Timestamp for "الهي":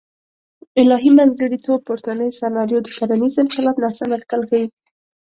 0.79-1.09